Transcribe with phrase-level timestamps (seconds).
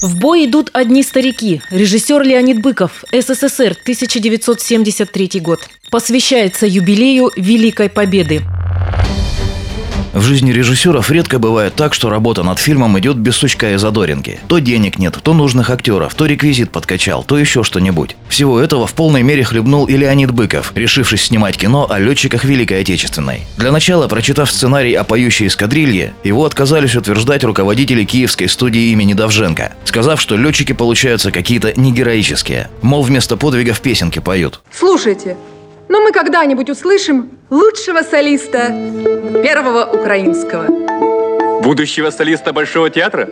[0.00, 1.60] В бой идут одни старики.
[1.70, 5.60] Режиссер Леонид Быков, СССР, 1973 год.
[5.90, 8.42] Посвящается юбилею Великой Победы.
[10.12, 14.40] В жизни режиссеров редко бывает так, что работа над фильмом идет без сучка и задоринки.
[14.48, 18.16] То денег нет, то нужных актеров, то реквизит подкачал, то еще что-нибудь.
[18.28, 22.80] Всего этого в полной мере хлебнул и Леонид Быков, решившись снимать кино о летчиках Великой
[22.80, 23.42] Отечественной.
[23.58, 29.72] Для начала, прочитав сценарий о поющей эскадрилье, его отказались утверждать руководители киевской студии имени Давженко,
[29.84, 32.70] сказав, что летчики получаются какие-то негероические.
[32.80, 34.60] Мол, вместо подвигов песенки поют.
[34.72, 35.36] Слушайте,
[35.88, 38.68] но мы когда-нибудь услышим лучшего солиста
[39.42, 40.66] первого украинского.
[41.60, 43.28] Будущего солиста Большого театра?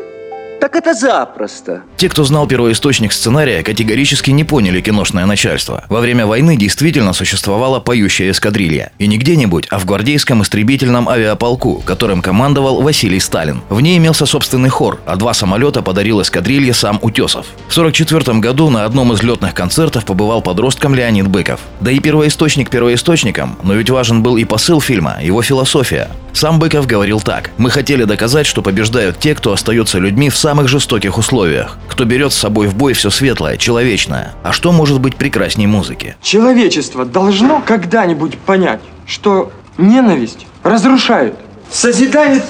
[0.60, 1.82] Так это запросто.
[1.96, 5.84] Те, кто знал первоисточник сценария, категорически не поняли киношное начальство.
[5.88, 8.90] Во время войны действительно существовала поющая эскадрилья.
[8.98, 13.62] И не где-нибудь, а в гвардейском истребительном авиаполку, которым командовал Василий Сталин.
[13.68, 17.46] В ней имелся собственный хор, а два самолета подарил эскадрилье сам Утесов.
[17.68, 21.60] В 1944 году на одном из летных концертов побывал подростком Леонид Быков.
[21.80, 26.10] Да и первоисточник первоисточником, но ведь важен был и посыл фильма, его философия.
[26.36, 27.50] Сам Быков говорил так.
[27.56, 32.30] «Мы хотели доказать, что побеждают те, кто остается людьми в самых жестоких условиях, кто берет
[32.34, 34.34] с собой в бой все светлое, человечное.
[34.42, 36.14] А что может быть прекрасней музыки?
[36.20, 41.36] Человечество должно когда-нибудь понять, что ненависть разрушает,
[41.70, 42.42] созидает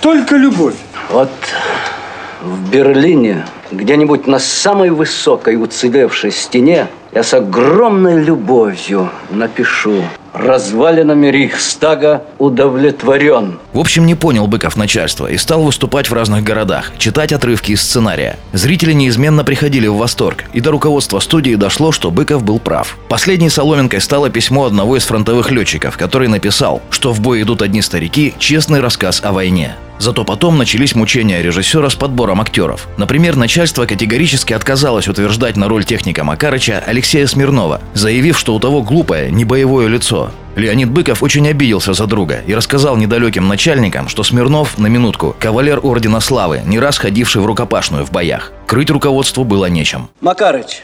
[0.00, 0.76] только любовь.
[1.10, 1.32] Вот
[2.40, 12.24] в Берлине, где-нибудь на самой высокой уцелевшей стене, я с огромной любовью напишу развалинами Рейхстага
[12.38, 13.60] удовлетворен.
[13.72, 17.82] В общем, не понял Быков начальство и стал выступать в разных городах, читать отрывки из
[17.82, 18.36] сценария.
[18.52, 22.98] Зрители неизменно приходили в восторг, и до руководства студии дошло, что Быков был прав.
[23.08, 27.80] Последней соломинкой стало письмо одного из фронтовых летчиков, который написал, что в бой идут одни
[27.80, 29.76] старики, честный рассказ о войне.
[30.04, 32.88] Зато потом начались мучения режиссера с подбором актеров.
[32.98, 38.82] Например, начальство категорически отказалось утверждать на роль техника Макарыча Алексея Смирнова, заявив, что у того
[38.82, 40.30] глупое, не боевое лицо.
[40.56, 45.80] Леонид Быков очень обиделся за друга и рассказал недалеким начальникам, что Смирнов, на минутку, кавалер
[45.82, 48.52] Ордена Славы, не раз ходивший в рукопашную в боях.
[48.66, 50.10] Крыть руководству было нечем.
[50.20, 50.82] Макарыч,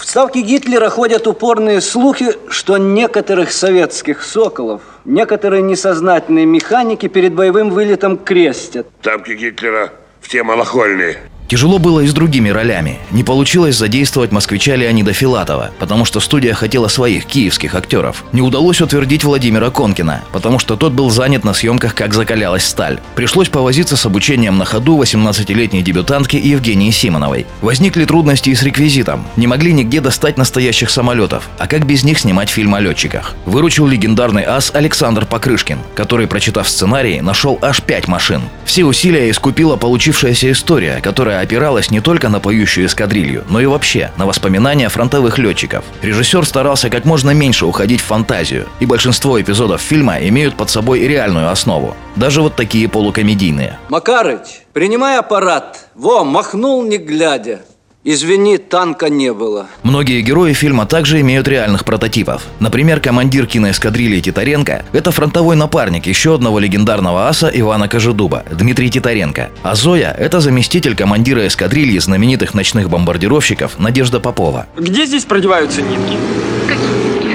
[0.00, 7.70] в ставке Гитлера ходят упорные слухи, что некоторых советских соколов, некоторые несознательные механики перед боевым
[7.70, 8.86] вылетом крестят.
[9.02, 11.18] Ставки Гитлера в те малохольные.
[11.50, 13.00] Тяжело было и с другими ролями.
[13.10, 18.22] Не получилось задействовать москвича Леонида Филатова, потому что студия хотела своих киевских актеров.
[18.30, 23.00] Не удалось утвердить Владимира Конкина, потому что тот был занят на съемках «Как закалялась сталь».
[23.16, 27.46] Пришлось повозиться с обучением на ходу 18-летней дебютантки Евгении Симоновой.
[27.62, 29.26] Возникли трудности и с реквизитом.
[29.34, 31.48] Не могли нигде достать настоящих самолетов.
[31.58, 33.34] А как без них снимать фильм о летчиках?
[33.44, 38.42] Выручил легендарный ас Александр Покрышкин, который, прочитав сценарий, нашел аж пять машин.
[38.64, 44.10] Все усилия искупила получившаяся история, которая опиралась не только на поющую эскадрилью, но и вообще
[44.16, 45.84] на воспоминания фронтовых летчиков.
[46.02, 51.00] Режиссер старался как можно меньше уходить в фантазию, и большинство эпизодов фильма имеют под собой
[51.00, 51.96] реальную основу.
[52.16, 53.78] Даже вот такие полукомедийные.
[53.88, 55.88] Макарыч, принимай аппарат.
[55.94, 57.60] Во, махнул не глядя.
[58.02, 59.66] Извини, танка не было.
[59.82, 62.46] Многие герои фильма также имеют реальных прототипов.
[62.58, 69.50] Например, командир киноэскадрильи Титаренко– это фронтовой напарник еще одного легендарного аса Ивана Кожедуба– Дмитрий Титаренко.
[69.62, 74.66] А Зоя– это заместитель командира эскадрильи знаменитых ночных бомбардировщиков Надежда Попова.
[74.78, 76.16] Где здесь продеваются нитки?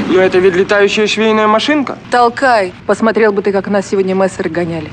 [0.07, 1.99] Ну это ведь летающая швейная машинка.
[2.09, 2.73] Толкай.
[2.87, 4.89] Посмотрел бы ты, как нас сегодня мессеры гоняли.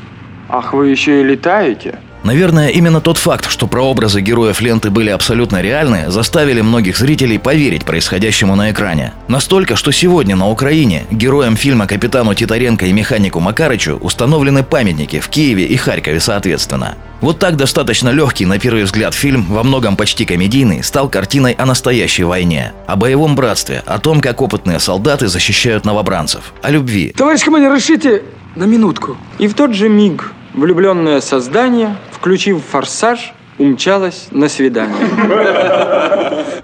[0.51, 1.99] Ах, вы еще и летаете?
[2.25, 7.85] Наверное, именно тот факт, что прообразы героев ленты были абсолютно реальны, заставили многих зрителей поверить
[7.85, 9.13] происходящему на экране.
[9.27, 15.29] Настолько, что сегодня на Украине героям фильма «Капитану Титаренко» и механику Макарычу установлены памятники в
[15.29, 16.97] Киеве и Харькове соответственно.
[17.21, 21.67] Вот так достаточно легкий, на первый взгляд, фильм, во многом почти комедийный, стал картиной о
[21.67, 27.13] настоящей войне, о боевом братстве, о том, как опытные солдаты защищают новобранцев, о любви.
[27.17, 28.23] Товарищ командир, решите
[28.55, 29.17] на минутку.
[29.39, 34.97] И в тот же миг влюбленное создание, включив форсаж, умчалось на свидание.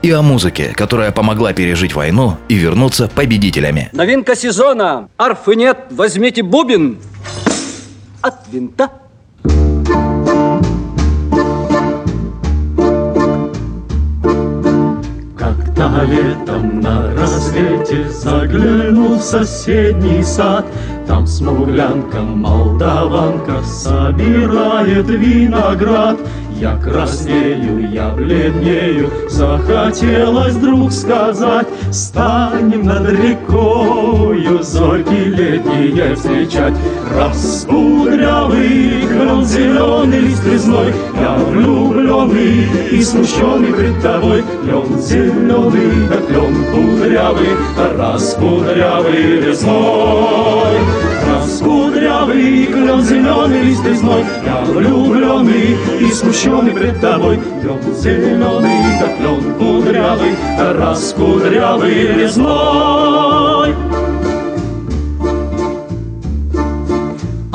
[0.03, 3.89] И о музыке, которая помогла пережить войну и вернуться победителями.
[3.93, 5.09] Новинка сезона.
[5.17, 6.99] Арфы нет, возьмите бубен.
[8.23, 8.89] От винта.
[15.89, 20.67] Я летом на рассвете загляну в соседний сад,
[21.07, 26.19] Там смуглянка, молдаванка собирает виноград.
[26.61, 36.75] Я краснею, я бледнею, захотелось вдруг сказать, Станем над рекою зорьки летние встречать.
[37.17, 41.39] Раскудрявый клен зеленый лист резной, Я
[42.25, 44.43] влюбленный и смущенный пред тобой.
[44.63, 47.49] Клен зеленый, да клен кудрявый,
[47.97, 50.79] раскудрявый резной.
[51.29, 57.39] Раскудрявый клен зеленый лист резной, Я влюбленный и смущенный пред тобой.
[57.63, 64.08] Клен зеленый, да клен кудрявый, раскудрявый резной.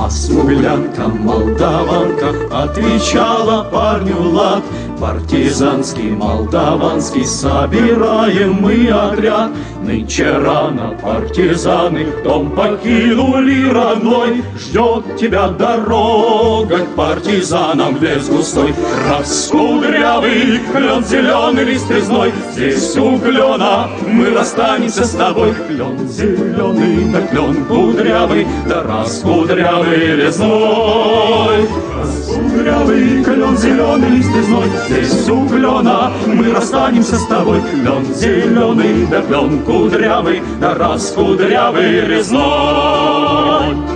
[0.06, 4.62] А смуглянка, молдаванка отвечала парню лад
[5.04, 9.52] Партизанский, молдаванский, собираем мы отряд.
[9.82, 14.42] Нынче рано партизаны дом покинули родной.
[14.58, 18.74] Ждет тебя дорога к партизанам в лес густой.
[19.10, 22.32] Раскудрявый клен зеленый лист резной.
[22.54, 25.54] Здесь у клена мы расстанемся с тобой.
[25.68, 31.68] Клен зеленый, да клен кудрявый, да раскудрявый лесной.
[32.00, 37.62] Раскудрявый клен зеленый лист резной Здесь у клена мы расстанемся с тобой.
[37.72, 43.93] Клен зеленый, да клен кудрявый, да раскудрявый резной